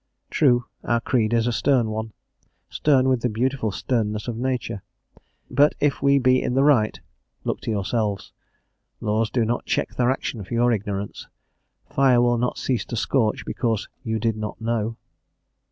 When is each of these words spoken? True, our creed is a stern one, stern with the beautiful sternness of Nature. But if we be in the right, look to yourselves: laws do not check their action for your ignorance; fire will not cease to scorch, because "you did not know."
True, 0.31 0.65
our 0.83 0.99
creed 0.99 1.31
is 1.31 1.45
a 1.45 1.51
stern 1.51 1.91
one, 1.91 2.11
stern 2.71 3.07
with 3.07 3.21
the 3.21 3.29
beautiful 3.29 3.69
sternness 3.71 4.27
of 4.27 4.35
Nature. 4.35 4.81
But 5.51 5.75
if 5.79 6.01
we 6.01 6.17
be 6.17 6.41
in 6.41 6.55
the 6.55 6.63
right, 6.63 6.99
look 7.43 7.61
to 7.61 7.69
yourselves: 7.69 8.33
laws 8.99 9.29
do 9.29 9.45
not 9.45 9.67
check 9.67 9.93
their 9.93 10.09
action 10.09 10.43
for 10.43 10.55
your 10.55 10.71
ignorance; 10.71 11.27
fire 11.87 12.19
will 12.19 12.39
not 12.39 12.57
cease 12.57 12.83
to 12.85 12.95
scorch, 12.95 13.45
because 13.45 13.89
"you 14.03 14.17
did 14.17 14.37
not 14.37 14.59
know." 14.59 14.97